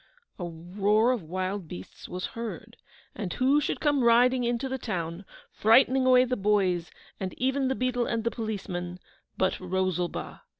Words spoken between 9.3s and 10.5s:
but ROSALBA!